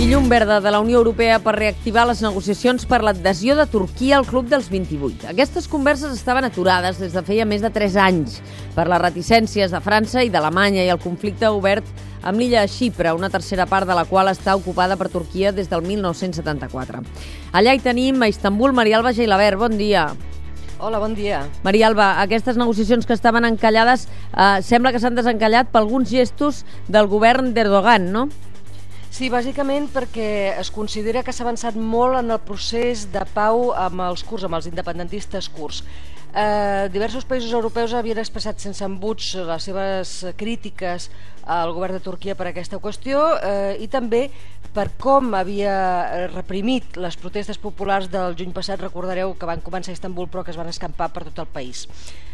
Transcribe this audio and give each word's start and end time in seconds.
I 0.00 0.06
llum 0.08 0.30
verda 0.30 0.62
de 0.64 0.70
la 0.72 0.78
Unió 0.80 0.96
Europea 0.96 1.42
per 1.44 1.52
reactivar 1.58 2.06
les 2.08 2.22
negociacions 2.24 2.86
per 2.88 3.02
l'adhesió 3.04 3.52
de 3.58 3.66
Turquia 3.68 4.16
al 4.16 4.24
Club 4.24 4.46
dels 4.48 4.70
28. 4.72 5.26
Aquestes 5.28 5.66
converses 5.68 6.14
estaven 6.16 6.46
aturades 6.48 6.96
des 7.02 7.12
de 7.12 7.20
feia 7.26 7.44
més 7.44 7.60
de 7.60 7.68
3 7.68 7.98
anys 8.00 8.38
per 8.72 8.86
les 8.88 9.02
reticències 9.02 9.68
de 9.68 9.82
França 9.84 10.24
i 10.24 10.32
d'Alemanya 10.32 10.86
i 10.86 10.88
el 10.88 11.02
conflicte 11.04 11.52
obert 11.52 11.84
amb 12.24 12.40
l'illa 12.40 12.64
de 12.64 12.72
Xipre, 12.72 13.12
una 13.12 13.28
tercera 13.28 13.68
part 13.68 13.84
de 13.84 13.98
la 13.98 14.06
qual 14.08 14.32
està 14.32 14.56
ocupada 14.56 14.96
per 14.96 15.12
Turquia 15.12 15.52
des 15.52 15.68
del 15.68 15.84
1974. 15.84 17.04
Allà 17.52 17.76
hi 17.76 17.84
tenim 17.84 18.24
a 18.24 18.32
Istanbul 18.32 18.72
Marialba 18.72 19.12
Geilaber. 19.12 19.58
Bon 19.60 19.76
dia. 19.76 20.08
Hola, 20.80 20.96
bon 20.96 21.12
dia. 21.12 21.44
Maria 21.60 21.90
Alba, 21.92 22.14
aquestes 22.22 22.56
negociacions 22.56 23.04
que 23.04 23.12
estaven 23.12 23.44
encallades 23.44 24.08
eh, 24.32 24.62
sembla 24.64 24.96
que 24.96 25.04
s'han 25.04 25.20
desencallat 25.20 25.68
per 25.68 25.84
alguns 25.84 26.08
gestos 26.08 26.64
del 26.88 27.04
govern 27.04 27.52
d'Erdogan, 27.52 28.14
no? 28.16 28.30
Sí, 29.10 29.26
bàsicament 29.26 29.88
perquè 29.90 30.54
es 30.60 30.68
considera 30.70 31.24
que 31.26 31.32
s'ha 31.34 31.42
avançat 31.42 31.74
molt 31.74 32.20
en 32.20 32.30
el 32.30 32.38
procés 32.46 33.08
de 33.10 33.24
pau 33.34 33.72
amb 33.74 34.04
els 34.06 34.22
kurds, 34.22 34.46
amb 34.46 34.54
els 34.60 34.68
independentistes 34.70 35.48
kurds. 35.50 35.82
Eh, 36.30 36.86
diversos 36.94 37.26
països 37.26 37.50
europeus 37.50 37.90
havien 37.98 38.20
expressat 38.22 38.62
sense 38.62 38.84
embuts 38.86 39.32
les 39.34 39.66
seves 39.66 40.12
crítiques 40.38 41.08
al 41.42 41.74
govern 41.74 41.98
de 41.98 42.04
Turquia 42.04 42.36
per 42.38 42.46
aquesta 42.52 42.78
qüestió 42.78 43.24
eh, 43.42 43.74
i 43.82 43.90
també 43.90 44.28
per 44.70 44.92
com 45.02 45.34
havia 45.34 46.28
reprimit 46.30 46.94
les 47.02 47.18
protestes 47.18 47.58
populars 47.58 48.06
del 48.12 48.38
juny 48.38 48.54
passat, 48.54 48.78
recordareu 48.78 49.34
que 49.34 49.50
van 49.50 49.64
començar 49.66 49.90
a 49.90 49.98
Istanbul 49.98 50.30
però 50.30 50.46
que 50.46 50.54
es 50.54 50.60
van 50.60 50.70
escampar 50.70 51.10
per 51.10 51.26
tot 51.26 51.42
el 51.42 51.50
país. 51.50 51.88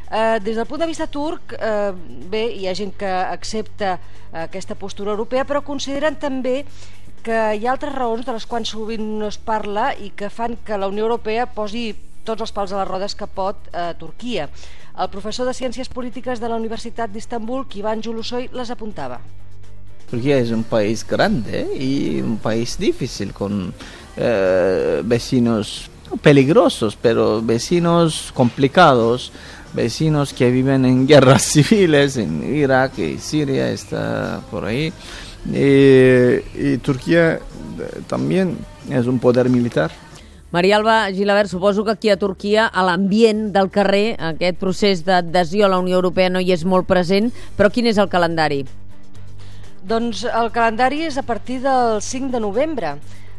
Eh, 0.07 0.39
des 0.43 0.55
del 0.55 0.67
punt 0.67 0.81
de 0.81 0.87
vista 0.87 1.09
turc, 1.11 1.57
eh, 1.59 1.93
bé, 2.31 2.45
hi 2.55 2.69
ha 2.69 2.75
gent 2.79 2.95
que 2.99 3.11
accepta 3.11 3.97
eh, 3.97 4.45
aquesta 4.45 4.77
postura 4.79 5.11
europea, 5.11 5.45
però 5.45 5.65
consideren 5.67 6.15
també 6.23 6.61
que 7.27 7.39
hi 7.59 7.67
ha 7.67 7.73
altres 7.73 7.95
raons 7.95 8.27
de 8.27 8.35
les 8.37 8.47
quals 8.47 8.71
sovint 8.71 9.03
no 9.19 9.27
es 9.27 9.39
parla 9.39 9.91
i 9.99 10.13
que 10.15 10.31
fan 10.31 10.55
que 10.65 10.79
la 10.79 10.87
Unió 10.87 11.09
Europea 11.09 11.49
posi 11.51 11.89
tots 12.27 12.45
els 12.47 12.53
pals 12.55 12.73
a 12.73 12.83
les 12.83 12.89
rodes 12.89 13.17
que 13.19 13.27
pot 13.27 13.67
eh, 13.73 13.95
Turquia. 13.99 14.47
El 14.97 15.11
professor 15.11 15.47
de 15.47 15.55
Ciències 15.55 15.91
Polítiques 15.91 16.41
de 16.41 16.49
la 16.49 16.57
Universitat 16.57 17.11
d'Istanbul, 17.11 17.67
Kivan 17.67 18.03
Julusoy, 18.03 18.49
les 18.55 18.71
apuntava. 18.71 19.19
Turquía 20.09 20.39
es 20.39 20.53
un 20.53 20.63
país 20.63 21.05
grande 21.05 21.67
y 21.75 22.21
un 22.21 22.39
país 22.39 22.79
difícil 22.79 23.33
con 23.35 23.75
eh, 24.17 25.03
vecinos 25.05 25.91
peligrosos, 26.23 26.97
pero 26.97 27.43
vecinos 27.43 28.33
complicados 28.35 29.33
vecinos 29.77 30.33
que 30.33 30.51
viven 30.51 30.85
en 30.85 31.07
guerras 31.13 31.43
civiles 31.43 32.17
en 32.17 32.43
Irak 32.57 32.99
y 32.99 33.19
Siria, 33.19 33.71
está 33.71 34.41
por 34.51 34.65
ahí. 34.65 34.93
Y, 35.53 36.73
y 36.73 36.79
Turquía 36.79 37.35
eh, 37.35 37.41
también 38.09 38.59
es 38.91 39.07
un 39.07 39.21
poder 39.21 39.49
militar. 39.49 39.93
Maria 40.51 40.77
Alba 40.77 41.11
Gilabert, 41.13 41.51
suposo 41.51 41.85
que 41.85 41.91
aquí 41.91 42.09
a 42.09 42.17
Turquia, 42.17 42.67
a 42.67 42.83
l'ambient 42.87 43.53
del 43.53 43.69
carrer, 43.71 44.17
aquest 44.17 44.59
procés 44.59 45.03
d'adhesió 45.05 45.67
a 45.67 45.69
la 45.69 45.79
Unió 45.83 45.99
Europea 45.99 46.31
no 46.31 46.41
hi 46.41 46.55
és 46.55 46.65
molt 46.65 46.87
present, 46.89 47.33
però 47.59 47.69
quin 47.71 47.91
és 47.91 47.99
el 47.99 48.09
calendari? 48.09 48.63
Doncs 49.87 50.25
el 50.25 50.51
calendari 50.55 51.03
és 51.07 51.19
a 51.19 51.27
partir 51.27 51.61
del 51.67 52.01
5 52.01 52.31
de 52.33 52.41
novembre. 52.41 52.95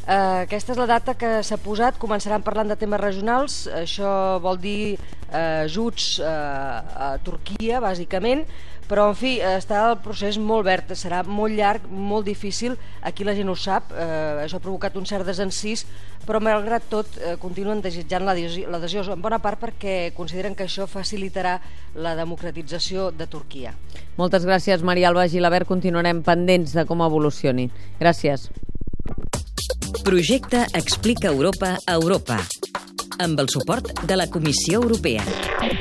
Eh, 0.07 0.45
aquesta 0.45 0.71
és 0.71 0.79
la 0.79 0.87
data 0.87 1.17
que 1.19 1.41
s'ha 1.43 1.57
posat, 1.59 1.97
començaran 1.99 2.43
parlant 2.45 2.69
de 2.71 2.77
temes 2.79 3.01
regionals, 3.01 3.65
això 3.75 4.39
vol 4.39 4.55
dir 4.63 4.95
eh, 4.95 5.65
ajuts 5.65 6.21
eh, 6.23 6.27
a 6.27 7.09
Turquia, 7.25 7.81
bàsicament, 7.83 8.45
però 8.87 9.09
en 9.11 9.17
fi, 9.19 9.33
està 9.43 9.81
el 9.89 9.97
procés 9.99 10.37
molt 10.39 10.63
verd, 10.63 10.93
serà 10.95 11.25
molt 11.27 11.51
llarg, 11.51 11.89
molt 11.91 12.23
difícil, 12.23 12.77
aquí 13.03 13.27
la 13.27 13.33
gent 13.35 13.51
ho 13.51 13.55
sap, 13.59 13.91
eh, 13.91 14.45
això 14.45 14.61
ha 14.61 14.63
provocat 14.63 14.95
un 14.95 15.09
cert 15.09 15.27
desencís, 15.27 15.83
però 16.23 16.39
malgrat 16.39 16.87
tot 16.87 17.19
eh, 17.19 17.35
continuen 17.41 17.83
desitjant 17.83 18.23
l'adhesió 18.23 19.03
en 19.11 19.21
bona 19.23 19.41
part 19.43 19.59
perquè 19.59 20.13
consideren 20.15 20.55
que 20.55 20.69
això 20.69 20.87
facilitarà 20.87 21.57
la 21.99 22.15
democratització 22.15 23.09
de 23.11 23.27
Turquia. 23.27 23.75
Moltes 24.15 24.47
gràcies, 24.47 24.87
Maria 24.87 25.11
Alba 25.11 25.27
Gilabert, 25.27 25.67
continuarem 25.67 26.23
pendents 26.23 26.71
de 26.79 26.87
com 26.87 27.03
evolucioni. 27.03 27.67
Gràcies. 27.99 28.47
Projecte 30.07 30.65
Explica 30.73 31.27
Europa 31.27 31.73
a 31.85 31.95
Europa 31.99 32.37
amb 33.19 33.41
el 33.43 33.49
suport 33.51 33.91
de 34.07 34.15
la 34.15 34.29
Comissió 34.31 34.79
Europea. 34.79 35.76